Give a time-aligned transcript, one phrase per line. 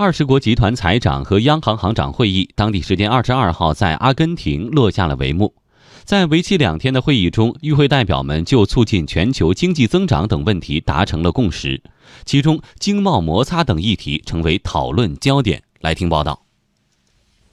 [0.00, 5.54] 二十国集团财长和央行行长会议，当地时间二十二号在阿根廷落下了帷幕。
[6.04, 11.82] 在为期两天的会议中，与会代表们就促进全球经济增长等问题达成了共识，
[12.24, 15.62] 其中经贸摩擦等议题成为讨论焦点。
[15.82, 16.46] 来听报道。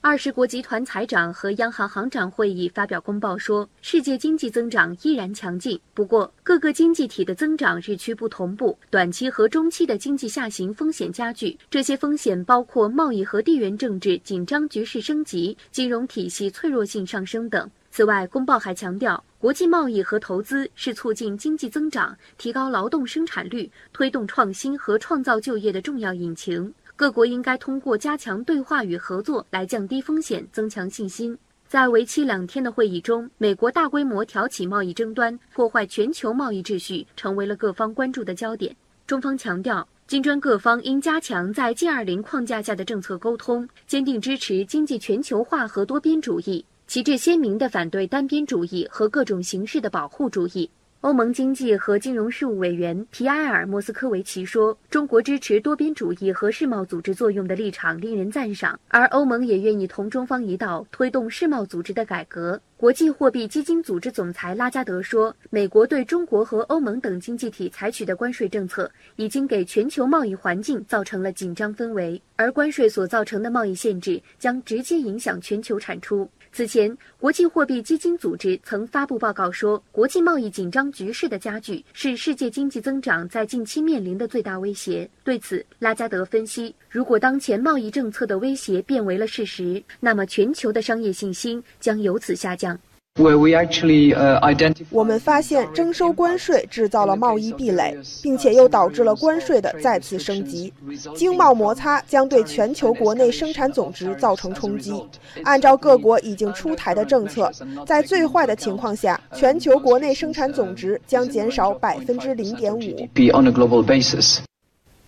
[0.08, 11.58] 二十国集团财长和央行行长会议发表公报说，世界经济增长依然强劲，不过各个经济体的增长日趋不同步，短期和中期的经济下行风险加剧。
[11.70, 17.70] 这些风险包括贸易和地缘政治紧张局势升级、金融体系脆弱性上升等。
[17.92, 26.73] 此外，公报还强调，国际贸易和投资是促进经济增长、提高劳动生产率、推动创新和创造就业的重要引擎。
[26.98, 31.38] 各国应该通过加强对话与合作来降低风险、增强信心。
[31.68, 38.76] 在为期两天的会议中，美国大规模挑起贸易争端，破坏全球贸易秩序，成为了各方关注的焦点。
[39.06, 50.67] 中方强调，金砖各方应加强在 G20 框架下的政策沟通，坚定支持经济全球化和多边主义，旗帜鲜明地反对单边主义和各种形式的保护主义。
[51.02, 85.08] 欧盟经济和金融事务委员皮埃尔·莫斯科维奇说：“中国支持多边主义和世贸组织作用的立场令人赞赏，而欧盟也愿意同中方一道推动世贸组织的改革。”国际货币基金组织总裁拉加德说：“美国对中国和欧盟等经济体采取的关税政策，已经给全球贸易环境造成了紧张氛围，而关税所造成的贸易限制将直接影响全球产出。”此前，国际货币基金组织曾发布报告说，国际贸易紧张局势的加剧是世界经济增长在近期面临的最大威胁。
[85.23, 92.67] 对此，拉加德分析，如果当前贸易政策的威胁变为了事实，那么全球的商业信心将由此下降。
[94.92, 100.72] 我们发现征收关税制造了贸易壁垒，并且又导致了关税的再次升级。
[101.16, 104.94] 经贸摩擦将对全球国内生产总值造成冲击。
[105.44, 107.52] 按照各国已经出台的政策，
[107.86, 113.08] 在最坏的情况下，全球国内生产总值将减少百分之零点五。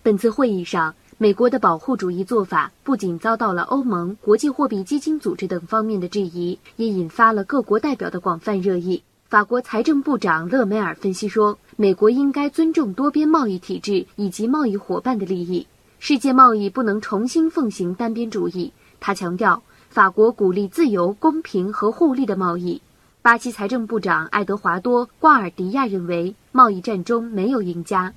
[0.02, 0.96] 本次会议上。
[1.22, 9.03] 美国的保护主义做法不仅遭到了欧盟、国际货币基金组织等方面的质疑，也引发了各国代表的广泛热议。
[9.28, 15.68] 法国财政部长勒梅尔分析说：“美国应该尊重多边贸易体制以及贸易伙伴的利益，
[16.00, 22.81] 世界贸易不能重新奉行单边主义。”他强调，法国鼓励自由、公平和互利的贸易。
[23.22, 28.13] 巴西财政部长爱德华多·瓜尔迪亚认为，贸易战中没有赢家。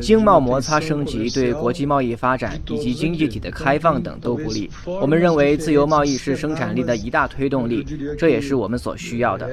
[0.00, 4.70] 经贸摩擦升级对国际贸易发展以及经济体的开放等都不利。
[4.84, 7.84] 我们认为自由贸易是生产力的一大推动力，
[8.18, 9.48] 这也是我们所需要的。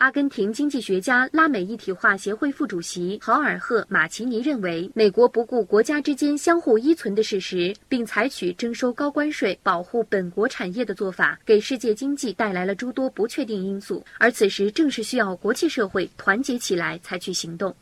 [0.00, 14.02] 阿根廷经济学家拉美一体化协会副主席豪尔赫·马奇尼认为，美国不顾国家之间相互依存的事实，并采取征收高关税保护本国产业的做法，给世界经济带来了诸多不确定因素。
[14.16, 17.76] 而此时正是需要国际社会团结起来，采取行动。